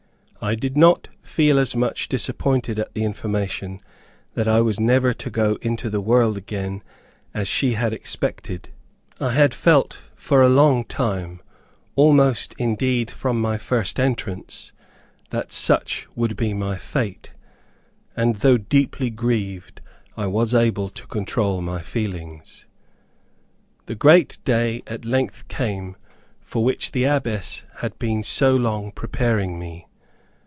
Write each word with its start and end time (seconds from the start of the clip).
I 0.43 0.55
did 0.55 0.75
not 0.75 1.07
feel 1.21 1.59
as 1.59 1.75
much 1.75 2.09
disappointed 2.09 2.79
at 2.79 2.95
the 2.95 3.03
information 3.03 3.79
that 4.33 4.47
I 4.47 4.59
was 4.59 4.79
never 4.79 5.13
to 5.13 5.29
go 5.29 5.59
into 5.61 5.87
the 5.87 6.01
world 6.01 6.35
again 6.35 6.81
as 7.31 7.47
she 7.47 7.73
had 7.73 7.93
expected. 7.93 8.69
I 9.19 9.33
had 9.33 9.53
felt 9.53 9.99
for 10.15 10.41
a 10.41 10.49
long 10.49 10.83
time, 10.83 11.41
almost, 11.95 12.55
indeed, 12.57 13.11
from 13.11 13.39
my 13.39 13.59
first 13.59 13.99
entrance, 13.99 14.71
that 15.29 15.53
such 15.53 16.07
would 16.15 16.35
be 16.35 16.55
my 16.55 16.75
fate, 16.75 17.29
and 18.15 18.37
though 18.37 18.57
deeply 18.57 19.11
grieved, 19.11 19.79
I 20.17 20.25
was 20.25 20.55
able 20.55 20.89
to 20.89 21.05
control 21.05 21.61
my 21.61 21.83
feelings. 21.83 22.65
The 23.85 23.93
great 23.93 24.39
day 24.43 24.81
at 24.87 25.05
length 25.05 25.47
came 25.49 25.97
for 26.39 26.63
which 26.63 26.93
the 26.93 27.03
Abbess 27.03 27.63
had 27.75 27.99
been 27.99 28.23
so 28.23 28.55
long 28.55 28.91
preparing 28.91 29.59
me. 29.59 29.87